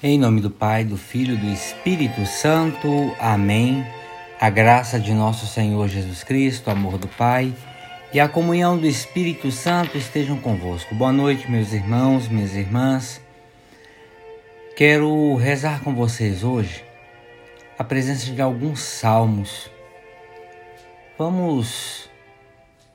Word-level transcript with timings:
Em 0.00 0.16
nome 0.16 0.40
do 0.40 0.48
Pai, 0.48 0.84
do 0.84 0.96
Filho 0.96 1.34
e 1.34 1.38
do 1.38 1.52
Espírito 1.52 2.24
Santo. 2.24 3.12
Amém. 3.18 3.84
A 4.40 4.48
graça 4.48 4.96
de 4.96 5.12
nosso 5.12 5.44
Senhor 5.44 5.88
Jesus 5.88 6.22
Cristo, 6.22 6.68
o 6.68 6.70
amor 6.70 6.98
do 6.98 7.08
Pai 7.08 7.52
e 8.12 8.20
a 8.20 8.28
comunhão 8.28 8.78
do 8.78 8.86
Espírito 8.86 9.50
Santo 9.50 9.98
estejam 9.98 10.38
convosco. 10.38 10.94
Boa 10.94 11.10
noite, 11.10 11.50
meus 11.50 11.72
irmãos, 11.72 12.28
minhas 12.28 12.54
irmãs. 12.54 13.20
Quero 14.76 15.34
rezar 15.34 15.82
com 15.82 15.92
vocês 15.92 16.44
hoje 16.44 16.84
a 17.76 17.82
presença 17.82 18.30
de 18.30 18.40
alguns 18.40 18.78
salmos. 18.78 19.68
Vamos, 21.18 22.08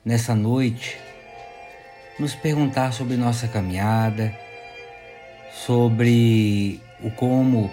nessa 0.06 0.34
noite, 0.34 0.98
nos 2.17 2.34
perguntar 2.34 2.94
sobre 2.94 3.17
nossa 3.17 3.45
caminhada, 3.50 4.34
sobre 5.52 6.81
o 7.04 7.12
como 7.12 7.70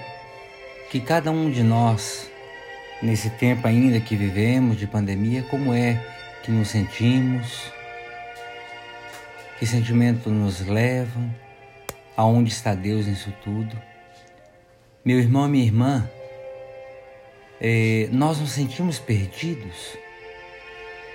que 0.91 1.01
cada 1.01 1.30
um 1.30 1.51
de 1.51 1.62
nós, 1.62 2.29
nesse 3.01 3.30
tempo 3.30 3.66
ainda 3.66 4.01
que 4.01 4.16
vivemos 4.16 4.77
de 4.77 4.87
pandemia, 4.87 5.43
como 5.45 5.73
é 5.73 6.05
que 6.43 6.51
nos 6.51 6.69
sentimos, 6.69 7.73
que 9.59 9.66
sentimentos 9.66 10.33
nos 10.33 10.66
levam, 10.66 11.33
aonde 12.16 12.51
está 12.51 12.75
Deus 12.75 13.06
nisso 13.06 13.33
tudo. 13.45 13.80
Meu 15.05 15.19
irmão 15.19 15.48
minha 15.48 15.65
irmã, 15.65 16.11
é, 17.61 18.09
nós 18.11 18.41
nos 18.41 18.51
sentimos 18.51 18.98
perdidos, 18.98 19.97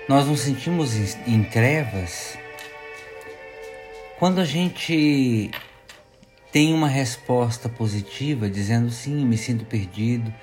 nós 0.07 0.25
nos 0.25 0.39
sentimos 0.39 0.95
em, 0.95 1.33
em 1.33 1.43
trevas. 1.43 2.37
Quando 4.17 4.39
a 4.39 4.45
gente 4.45 5.51
tem 6.55 6.73
uma 6.73 6.87
resposta 6.87 7.67
positiva 7.67 8.49
dizendo 8.49 8.89
sim, 8.89 9.25
me 9.25 9.37
sinto 9.37 9.65
perdido, 9.65 10.33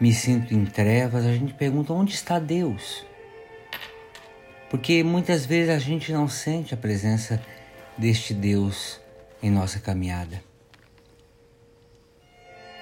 me 0.00 0.10
sinto 0.10 0.54
em 0.54 0.64
trevas, 0.64 1.26
a 1.26 1.34
gente 1.34 1.52
pergunta 1.52 1.92
onde 1.92 2.14
está 2.14 2.38
Deus? 2.38 3.04
Porque 4.70 5.04
muitas 5.04 5.44
vezes 5.44 5.68
a 5.68 5.78
gente 5.78 6.14
não 6.14 6.26
sente 6.26 6.72
a 6.72 6.78
presença 6.78 7.42
deste 7.98 8.32
Deus 8.32 8.98
em 9.42 9.50
nossa 9.50 9.78
caminhada. 9.78 10.42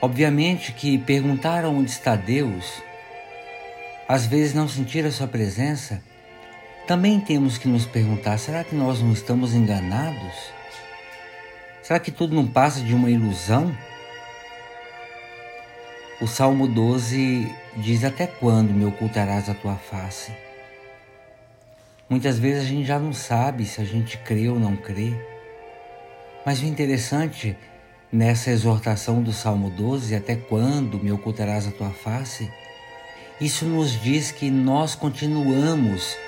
Obviamente 0.01 0.73
que 0.73 0.99
perguntar 0.99 1.65
onde 1.65 1.91
está 1.91 2.15
Deus, 2.15 2.81
às 4.07 4.25
vezes 4.25 4.55
não 4.55 4.69
sentir 4.69 5.05
a 5.05 5.11
sua 5.11 5.27
presença, 5.27 6.01
também 6.87 7.19
temos 7.19 7.59
que 7.59 7.67
nos 7.67 7.87
perguntar: 7.87 8.39
será 8.39 8.63
que 8.63 8.77
nós 8.77 9.03
não 9.03 9.13
estamos 9.13 9.53
enganados? 9.53 10.58
Será 11.89 11.99
que 11.99 12.11
tudo 12.11 12.35
não 12.35 12.47
passa 12.47 12.83
de 12.83 12.93
uma 12.93 13.11
ilusão? 13.11 13.75
O 16.21 16.27
Salmo 16.27 16.69
12 16.69 17.51
diz: 17.79 18.05
Até 18.05 18.27
quando 18.27 18.75
me 18.75 18.85
ocultarás 18.85 19.49
a 19.49 19.55
tua 19.55 19.75
face? 19.77 20.31
Muitas 22.07 22.39
vezes 22.39 22.65
a 22.65 22.67
gente 22.67 22.85
já 22.85 22.99
não 22.99 23.15
sabe 23.15 23.65
se 23.65 23.81
a 23.81 23.87
gente 23.87 24.19
crê 24.19 24.51
ou 24.51 24.61
não 24.61 24.77
crê. 24.77 25.15
Mas 26.45 26.61
o 26.61 26.67
interessante 26.67 27.57
nessa 28.13 28.51
exortação 28.51 29.23
do 29.23 29.33
Salmo 29.33 29.71
12, 29.71 30.15
até 30.15 30.37
quando 30.37 31.03
me 31.03 31.11
ocultarás 31.11 31.67
a 31.67 31.71
tua 31.71 31.89
face? 31.89 32.53
Isso 33.41 33.65
nos 33.65 33.99
diz 34.03 34.31
que 34.31 34.51
nós 34.51 34.95
continuamos 34.95 36.19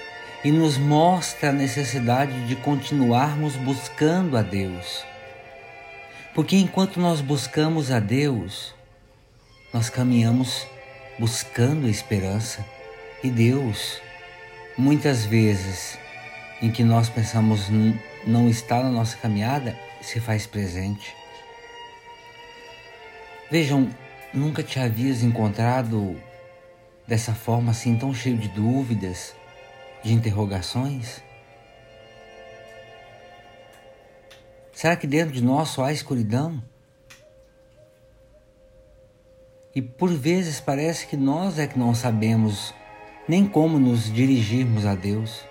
e 0.43 0.51
nos 0.51 0.79
mostra 0.79 1.51
a 1.51 1.53
necessidade 1.53 2.47
de 2.47 2.57
continuarmos 2.57 3.57
buscando 3.57 4.39
a 4.39 4.43
Deus. 4.43 5.11
Porque 6.35 6.57
enquanto 6.57 7.01
nós 7.01 7.21
buscamos 7.21 7.91
a 7.91 7.99
Deus, 7.99 8.75
nós 9.73 9.91
caminhamos 9.91 10.67
buscando 11.19 11.87
a 11.87 11.91
esperança. 11.91 12.65
E 13.23 13.31
Deus, 13.31 14.01
muitas 14.79 15.25
vezes 15.25 15.99
em 16.63 16.71
que 16.71 16.85
nós 16.85 17.09
pensamos 17.09 17.69
não 18.27 18.49
estar 18.49 18.83
na 18.83 18.91
nossa 18.91 19.17
caminhada, 19.17 19.77
se 20.01 20.21
faz 20.21 20.47
presente. 20.47 21.15
Vejam, 23.51 23.91
nunca 24.33 24.63
te 24.63 24.79
havias 24.79 25.23
encontrado 25.23 26.17
dessa 27.07 27.35
forma 27.35 27.73
assim, 27.73 27.97
tão 27.97 28.15
cheio 28.15 28.39
de 28.39 28.49
dúvidas, 28.49 29.35
de 30.03 30.13
interrogações? 30.13 31.23
Será 34.81 34.97
que 34.97 35.07
dentro 35.07 35.35
de 35.35 35.45
nós 35.45 35.69
só 35.69 35.85
há 35.85 35.93
escuridão? 35.93 36.63
E 39.75 39.83
por 39.83 40.09
vezes 40.09 40.59
parece 40.59 41.07
que 41.07 41.19
nós 41.19 41.59
é 41.59 41.67
que 41.67 41.79
não 41.79 41.95
sabemos 41.95 42.73
nem 43.29 43.47
como 43.47 43.79
nos 43.79 44.11
dirigirmos 44.11 44.87
a 44.87 44.95
Deus. 44.95 45.45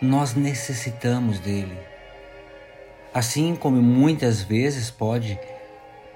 Nós 0.00 0.32
necessitamos 0.32 1.38
dele. 1.38 1.78
Assim 3.12 3.54
como 3.54 3.82
muitas 3.82 4.40
vezes 4.40 4.90
pode 4.90 5.38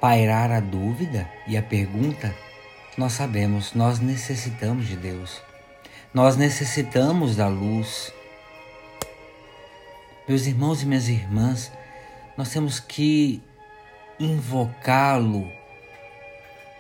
pairar 0.01 0.51
a 0.51 0.61
dúvida 0.61 1.29
e 1.47 1.59
a 1.59 1.63
pergunta, 1.63 2.35
nós 2.97 3.13
sabemos, 3.13 3.75
nós 3.75 4.01
necessitamos 4.01 4.89
de 4.89 4.97
Deus. 4.97 5.43
Nós 6.15 6.39
necessitamos 6.39 7.37
da 7.37 7.49
luz 7.49 8.11
meus 10.31 10.47
irmãos 10.47 10.81
e 10.81 10.87
minhas 10.87 11.09
irmãs, 11.09 11.73
nós 12.37 12.51
temos 12.51 12.79
que 12.79 13.43
invocá-lo 14.17 15.51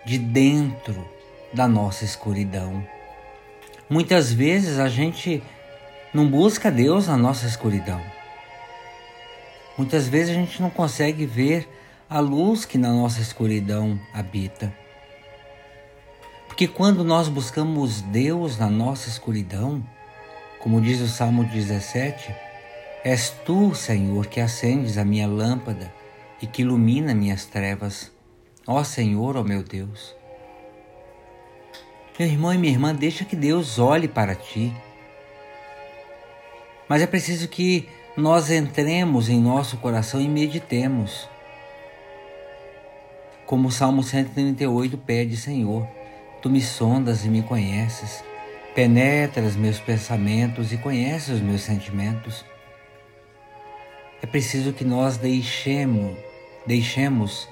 de 0.06 0.19
dentro 0.19 1.05
da 1.53 1.66
nossa 1.66 2.05
escuridão. 2.05 2.87
Muitas 3.88 4.33
vezes 4.33 4.78
a 4.78 4.88
gente 4.88 5.43
não 6.15 6.28
busca 6.28 6.71
Deus 6.71 7.09
na 7.09 7.16
nossa 7.16 7.44
escuridão. 7.44 8.00
Muitas 9.77 10.06
vezes 10.06 10.31
a 10.31 10.38
gente 10.38 10.62
não 10.62 10.71
consegue 10.71 11.27
ver 11.27 11.69
a 12.09 12.21
luz 12.21 12.65
que 12.65 12.78
na 12.78 12.93
nossa 12.93 13.21
escuridão 13.21 13.99
habita. 14.15 14.72
Porque 16.47 16.69
quando 16.69 17.03
nós 17.03 17.27
buscamos 17.27 18.00
Deus 18.00 18.56
na 18.56 18.71
nossa 18.71 19.09
escuridão, 19.09 19.84
como 20.61 20.81
diz 20.81 21.00
o 21.00 21.09
Salmo 21.09 21.43
17, 21.43 22.32
És 23.03 23.31
tu, 23.47 23.75
Senhor, 23.75 24.27
que 24.27 24.41
acendes 24.41 24.99
a 24.99 25.05
minha 25.05 25.27
lâmpada 25.27 25.93
e 26.41 26.47
que 26.47 26.62
ilumina 26.62 27.15
minhas 27.15 27.47
trevas. 27.47 28.12
Ó 28.66 28.84
Senhor, 28.84 29.37
ó 29.37 29.43
meu 29.43 29.62
Deus. 29.62 30.15
Meu 32.19 32.28
irmão 32.28 32.53
e 32.53 32.59
minha 32.59 32.72
irmã, 32.75 32.94
deixa 32.94 33.25
que 33.25 33.34
Deus 33.34 33.78
olhe 33.78 34.06
para 34.06 34.34
ti. 34.34 34.71
Mas 36.87 37.00
é 37.00 37.06
preciso 37.06 37.49
que 37.49 37.88
nós 38.15 38.50
entremos 38.50 39.31
em 39.31 39.41
nosso 39.41 39.78
coração 39.78 40.21
e 40.21 40.28
meditemos. 40.28 41.27
Como 43.47 43.69
o 43.69 43.72
Salmo 43.72 44.03
138 44.03 44.99
pede, 44.99 45.38
Senhor, 45.38 45.88
tu 46.43 46.50
me 46.50 46.61
sondas 46.61 47.25
e 47.25 47.31
me 47.31 47.43
conheces, 47.43 48.22
penetras 48.75 49.56
meus 49.56 49.81
pensamentos 49.81 50.71
e 50.72 50.77
conheces 50.77 51.37
os 51.37 51.41
meus 51.41 51.62
sentimentos. 51.62 52.44
É 54.22 54.26
preciso 54.26 54.72
que 54.72 54.84
nós 54.84 55.16
deixemos, 55.16 56.16
deixemos 56.66 57.48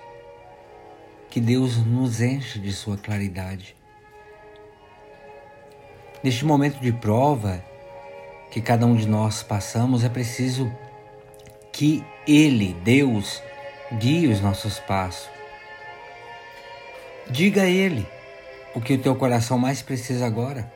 que 1.30 1.40
Deus 1.40 1.78
nos 1.78 2.20
encha 2.20 2.58
de 2.58 2.72
sua 2.72 2.96
claridade. 2.96 3.74
Neste 6.22 6.44
momento 6.44 6.78
de 6.80 6.92
prova 6.92 7.64
que 8.50 8.60
cada 8.60 8.84
um 8.84 8.96
de 8.96 9.06
nós 9.06 9.42
passamos, 9.42 10.04
é 10.04 10.08
preciso 10.08 10.70
que 11.72 12.04
Ele, 12.26 12.74
Deus, 12.84 13.42
guie 13.98 14.26
os 14.26 14.40
nossos 14.40 14.78
passos. 14.80 15.28
Diga 17.30 17.62
a 17.62 17.66
Ele 17.66 18.06
o 18.74 18.80
que 18.80 18.94
o 18.94 18.98
teu 18.98 19.14
coração 19.16 19.58
mais 19.58 19.80
precisa 19.80 20.26
agora. 20.26 20.70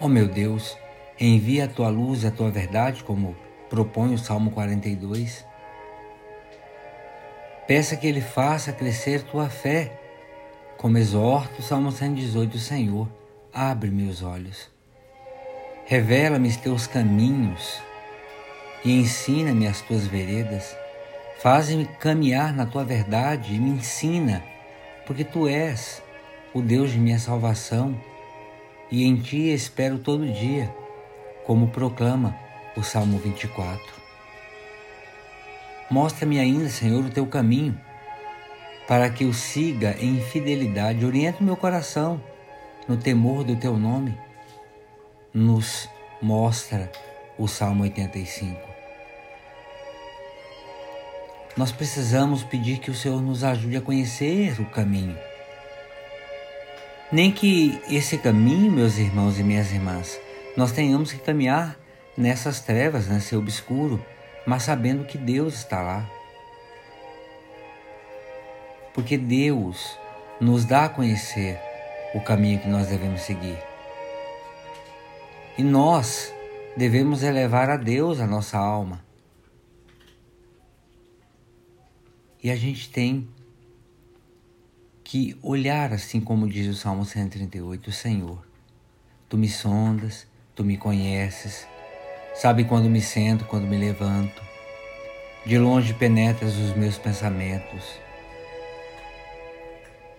Oh 0.00 0.08
meu 0.08 0.26
Deus, 0.26 0.76
envia 1.20 1.66
a 1.66 1.68
tua 1.68 1.88
luz 1.88 2.22
e 2.22 2.26
a 2.26 2.30
tua 2.30 2.50
verdade 2.50 3.04
como 3.04 3.36
propõe 3.72 4.12
o 4.12 4.18
Salmo 4.18 4.50
42. 4.50 5.46
Peça 7.66 7.96
que 7.96 8.06
Ele 8.06 8.20
faça 8.20 8.70
crescer 8.70 9.22
tua 9.22 9.48
fé, 9.48 9.98
como 10.76 10.98
exorta 10.98 11.58
o 11.58 11.62
Salmo 11.62 11.90
118, 11.90 12.58
Senhor, 12.58 13.08
abre 13.50 13.88
meus 13.90 14.22
olhos. 14.22 14.70
Revela-me 15.86 16.48
os 16.48 16.56
teus 16.58 16.86
caminhos 16.86 17.80
e 18.84 18.92
ensina-me 19.00 19.66
as 19.66 19.80
tuas 19.80 20.06
veredas. 20.06 20.76
Faze-me 21.38 21.86
caminhar 21.86 22.52
na 22.52 22.66
tua 22.66 22.84
verdade 22.84 23.54
e 23.54 23.58
me 23.58 23.70
ensina, 23.70 24.42
porque 25.06 25.24
tu 25.24 25.48
és 25.48 26.02
o 26.52 26.60
Deus 26.60 26.90
de 26.90 26.98
minha 26.98 27.18
salvação 27.18 27.98
e 28.90 29.04
em 29.04 29.16
ti 29.16 29.50
espero 29.50 29.98
todo 29.98 30.30
dia, 30.30 30.70
como 31.46 31.68
proclama 31.68 32.41
o 32.76 32.82
Salmo 32.82 33.18
24. 33.18 33.80
Mostra-me 35.90 36.38
ainda, 36.38 36.68
Senhor, 36.68 37.04
o 37.04 37.10
teu 37.10 37.26
caminho, 37.26 37.78
para 38.88 39.10
que 39.10 39.24
eu 39.24 39.32
siga 39.32 39.96
em 40.00 40.20
fidelidade. 40.20 41.04
Orienta 41.04 41.40
o 41.40 41.44
meu 41.44 41.56
coração 41.56 42.22
no 42.88 42.96
temor 42.96 43.44
do 43.44 43.56
teu 43.56 43.76
nome. 43.76 44.16
Nos 45.34 45.88
mostra 46.20 46.90
o 47.38 47.46
Salmo 47.46 47.82
85. 47.82 48.58
Nós 51.56 51.70
precisamos 51.70 52.42
pedir 52.42 52.78
que 52.78 52.90
o 52.90 52.94
Senhor 52.94 53.20
nos 53.20 53.44
ajude 53.44 53.76
a 53.76 53.82
conhecer 53.82 54.58
o 54.60 54.64
caminho. 54.64 55.18
Nem 57.10 57.30
que 57.30 57.78
esse 57.90 58.16
caminho, 58.16 58.72
meus 58.72 58.96
irmãos 58.96 59.38
e 59.38 59.42
minhas 59.42 59.70
irmãs, 59.70 60.18
nós 60.56 60.72
tenhamos 60.72 61.12
que 61.12 61.18
caminhar 61.18 61.78
nessas 62.16 62.60
trevas, 62.60 63.08
nesse 63.08 63.34
obscuro, 63.36 64.04
mas 64.46 64.64
sabendo 64.64 65.04
que 65.04 65.16
Deus 65.16 65.54
está 65.54 65.80
lá. 65.82 66.10
Porque 68.94 69.16
Deus 69.16 69.98
nos 70.40 70.64
dá 70.64 70.84
a 70.84 70.88
conhecer 70.88 71.58
o 72.14 72.20
caminho 72.20 72.60
que 72.60 72.68
nós 72.68 72.88
devemos 72.88 73.22
seguir. 73.22 73.58
E 75.56 75.62
nós 75.62 76.32
devemos 76.76 77.22
elevar 77.22 77.70
a 77.70 77.76
Deus 77.76 78.20
a 78.20 78.26
nossa 78.26 78.58
alma. 78.58 79.04
E 82.42 82.50
a 82.50 82.56
gente 82.56 82.90
tem 82.90 83.28
que 85.04 85.38
olhar 85.42 85.92
assim 85.92 86.20
como 86.20 86.48
diz 86.48 86.66
o 86.66 86.74
Salmo 86.74 87.04
138, 87.04 87.92
Senhor, 87.92 88.44
tu 89.28 89.38
me 89.38 89.48
sondas, 89.48 90.26
tu 90.54 90.64
me 90.64 90.76
conheces, 90.76 91.66
sabe 92.34 92.64
quando 92.64 92.88
me 92.88 93.00
sento, 93.00 93.44
quando 93.44 93.66
me 93.66 93.76
levanto. 93.76 94.42
De 95.44 95.58
longe 95.58 95.92
penetras 95.94 96.56
os 96.56 96.74
meus 96.74 96.98
pensamentos. 96.98 98.00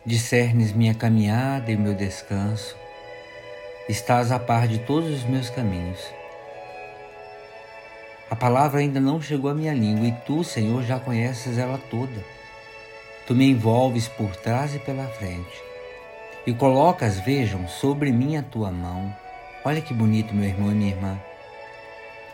Discernes 0.06 0.74
minha 0.74 0.94
caminhada 0.94 1.71
e 1.71 1.77
meu 1.77 1.94
descanso. 1.94 2.75
Estás 3.88 4.31
a 4.31 4.39
par 4.39 4.68
de 4.68 4.80
todos 4.80 5.10
os 5.10 5.24
meus 5.24 5.50
caminhos. 5.50 6.00
A 8.30 8.36
palavra 8.36 8.80
ainda 8.80 9.00
não 9.00 9.21
chegou 9.21 9.50
à 9.50 9.54
minha 9.54 9.74
língua 9.74 10.07
e 10.07 10.12
tu, 10.25 10.44
Senhor, 10.44 10.83
já 10.83 11.00
conheces 11.00 11.57
ela 11.57 11.77
toda. 11.89 12.24
Tu 13.27 13.33
me 13.33 13.50
envolves 13.50 14.07
por 14.07 14.36
trás 14.36 14.75
e 14.75 14.80
pela 14.80 15.07
frente 15.07 15.74
e 16.45 16.54
colocas, 16.54 17.19
vejam, 17.19 17.68
sobre 17.68 18.12
mim 18.12 18.36
a 18.36 18.44
tua 18.44 18.69
mão. 18.69 19.13
Olha 19.63 19.81
que 19.81 19.94
bonito, 19.94 20.36
meu 20.36 20.45
irmão 20.45 20.71
e 20.71 20.75
minha 20.75 20.92
irmã. 20.92 21.18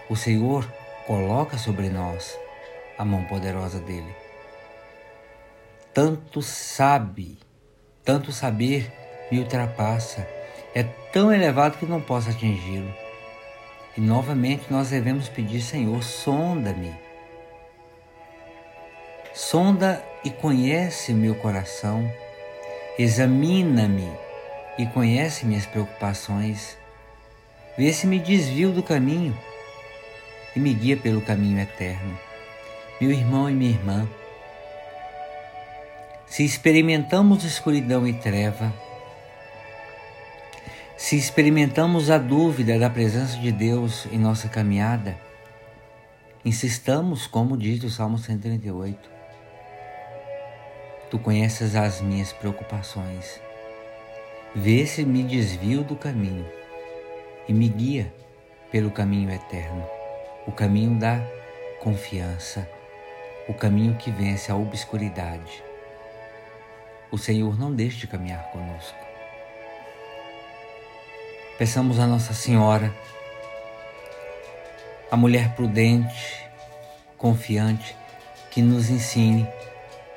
O 0.09 0.15
Senhor 0.15 0.67
coloca 1.05 1.55
sobre 1.55 1.87
nós 1.87 2.35
a 2.97 3.05
mão 3.05 3.23
poderosa 3.25 3.79
dele. 3.79 4.11
Tanto 5.93 6.41
sabe, 6.41 7.37
tanto 8.03 8.31
saber 8.31 8.91
me 9.31 9.37
ultrapassa, 9.37 10.27
é 10.73 10.81
tão 11.13 11.31
elevado 11.31 11.77
que 11.77 11.85
não 11.85 12.01
posso 12.01 12.31
atingi-lo. 12.31 12.91
E 13.95 14.01
novamente 14.01 14.65
nós 14.71 14.89
devemos 14.89 15.29
pedir, 15.29 15.61
Senhor, 15.61 16.03
sonda-me. 16.03 16.91
Sonda 19.31 20.03
e 20.23 20.31
conhece 20.31 21.13
meu 21.13 21.35
coração, 21.35 22.11
examina-me 22.97 24.11
e 24.75 24.87
conhece 24.87 25.45
minhas 25.45 25.67
preocupações. 25.67 26.75
Vê 27.77 27.93
se 27.93 28.07
me 28.07 28.17
desvio 28.17 28.71
do 28.71 28.81
caminho 28.81 29.37
e 30.59 30.61
me 30.61 30.73
guia 30.73 30.97
pelo 30.97 31.21
caminho 31.21 31.57
eterno. 31.57 32.19
Meu 32.99 33.11
irmão 33.11 33.49
e 33.49 33.53
minha 33.53 33.71
irmã, 33.71 34.09
se 36.27 36.43
experimentamos 36.43 37.45
escuridão 37.45 38.05
e 38.05 38.13
treva, 38.13 38.73
se 40.97 41.15
experimentamos 41.15 42.09
a 42.09 42.17
dúvida 42.17 42.77
da 42.77 42.89
presença 42.89 43.37
de 43.37 43.53
Deus 43.53 44.05
em 44.11 44.19
nossa 44.19 44.49
caminhada, 44.49 45.17
insistamos, 46.43 47.25
como 47.25 47.57
diz 47.57 47.81
o 47.85 47.89
Salmo 47.89 48.17
138. 48.17 49.09
Tu 51.09 51.19
conheces 51.19 51.73
as 51.73 52.01
minhas 52.01 52.33
preocupações. 52.33 53.39
Vê 54.53 54.85
se 54.85 55.05
me 55.05 55.23
desvio 55.23 55.85
do 55.85 55.95
caminho 55.95 56.45
e 57.47 57.53
me 57.53 57.69
guia 57.69 58.13
pelo 58.69 58.91
caminho 58.91 59.31
eterno, 59.31 59.98
o 60.47 60.51
caminho 60.51 60.97
da 60.99 61.21
confiança, 61.79 62.69
o 63.47 63.53
caminho 63.53 63.95
que 63.95 64.11
vence 64.11 64.51
a 64.51 64.55
obscuridade. 64.55 65.63
O 67.11 67.17
Senhor 67.17 67.57
não 67.57 67.73
deixa 67.73 67.97
de 67.97 68.07
caminhar 68.07 68.43
conosco. 68.51 68.97
Peçamos 71.57 71.99
a 71.99 72.07
Nossa 72.07 72.33
Senhora, 72.33 72.93
a 75.11 75.17
mulher 75.17 75.55
prudente, 75.55 76.47
confiante, 77.17 77.95
que 78.49 78.61
nos 78.61 78.89
ensine 78.89 79.47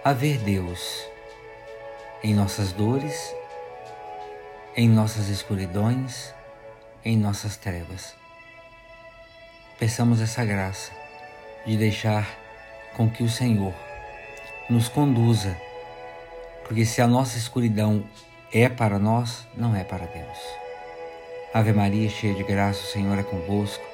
a 0.05 0.13
ver 0.13 0.39
Deus 0.39 1.07
em 2.23 2.35
nossas 2.35 2.73
dores, 2.73 3.35
em 4.77 4.89
nossas 4.89 5.29
escuridões, 5.29 6.33
em 7.05 7.17
nossas 7.17 7.57
trevas. 7.57 8.22
Peçamos 9.79 10.21
essa 10.21 10.45
graça 10.45 10.93
de 11.67 11.77
deixar 11.77 12.29
com 12.97 13.09
que 13.09 13.23
o 13.23 13.29
Senhor 13.29 13.75
nos 14.69 14.89
conduza, 14.89 15.57
porque 16.65 16.85
se 16.85 17.01
a 17.03 17.07
nossa 17.07 17.37
escuridão 17.37 18.05
é 18.53 18.69
para 18.69 18.99
nós, 18.99 19.47
não 19.57 19.75
é 19.75 19.83
para 19.85 20.07
Deus. 20.07 20.39
Ave 21.55 21.73
Maria, 21.73 22.09
cheia 22.09 22.35
de 22.35 22.43
graça, 22.43 22.81
o 22.81 22.87
Senhor 22.87 23.19
é 23.19 23.23
convosco. 23.23 23.85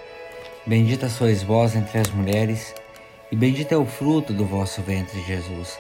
Bendita 0.67 1.09
sois 1.09 1.43
vós 1.43 1.75
entre 1.75 1.99
as 1.99 2.11
mulheres, 2.11 2.75
e 3.33 3.37
bendito 3.37 3.73
é 3.73 3.77
o 3.77 3.87
fruto 3.87 4.33
do 4.33 4.45
vosso 4.45 4.83
ventre, 4.83 5.21
Jesus. 5.23 5.79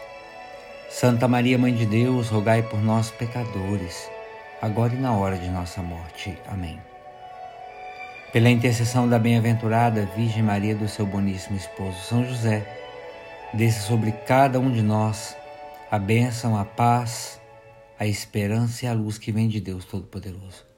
Santa 0.90 1.28
Maria, 1.28 1.58
Mãe 1.58 1.74
de 1.74 1.86
Deus, 1.86 2.28
rogai 2.28 2.62
por 2.62 2.82
nós, 2.82 3.10
pecadores, 3.10 4.10
agora 4.62 4.94
e 4.94 4.99
na 4.99 5.12
hora 5.12 5.37
de 5.37 5.49
nossa 5.49 5.82
morte. 5.82 6.37
Amém. 6.49 6.80
Pela 8.32 8.50
intercessão 8.50 9.08
da 9.08 9.18
bem-aventurada 9.18 10.06
Virgem 10.16 10.42
Maria 10.42 10.75
do 10.75 10.88
seu 10.88 11.06
boníssimo 11.06 11.56
esposo 11.56 11.99
São 12.02 12.25
José, 12.25 12.66
desça 13.54 13.80
sobre 13.80 14.12
cada 14.12 14.61
um 14.61 14.70
de 14.70 14.82
nós 14.82 15.37
a 15.90 15.99
bênção, 15.99 16.56
a 16.56 16.64
paz, 16.64 17.40
a 17.99 18.06
esperança 18.06 18.85
e 18.85 18.88
a 18.88 18.92
luz 18.92 19.18
que 19.18 19.32
vem 19.32 19.49
de 19.49 19.61
Deus 19.61 19.85
Todo-Poderoso 19.85 20.68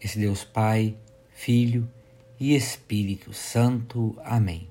esse 0.00 0.18
Deus 0.18 0.44
Pai, 0.44 0.96
Filho 1.30 1.88
e 2.38 2.54
Espírito 2.54 3.32
Santo. 3.32 4.16
Amém. 4.24 4.68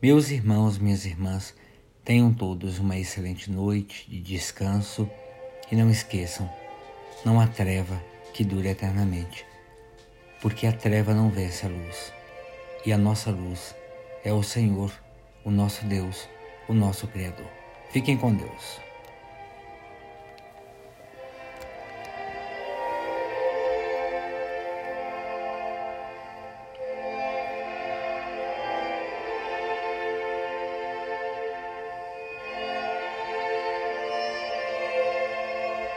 Meus 0.00 0.30
irmãos, 0.30 0.78
minhas 0.78 1.04
irmãs, 1.04 1.54
tenham 2.04 2.32
todos 2.32 2.78
uma 2.78 2.96
excelente 2.96 3.50
noite 3.50 4.08
de 4.08 4.20
descanso 4.20 5.10
e 5.70 5.76
não 5.76 5.90
esqueçam, 5.90 6.50
não 7.24 7.40
há 7.40 7.46
treva 7.46 8.00
que 8.32 8.44
dure 8.44 8.68
eternamente, 8.68 9.44
porque 10.40 10.66
a 10.66 10.72
treva 10.72 11.14
não 11.14 11.30
vence 11.30 11.66
a 11.66 11.68
luz, 11.68 12.12
e 12.84 12.92
a 12.92 12.98
nossa 12.98 13.30
luz 13.30 13.74
é 14.24 14.32
o 14.32 14.42
Senhor, 14.42 14.92
o 15.44 15.50
nosso 15.50 15.84
Deus, 15.86 16.28
o 16.68 16.74
nosso 16.74 17.06
Criador. 17.08 17.48
Fiquem 17.90 18.16
com 18.16 18.34
Deus. 18.34 18.87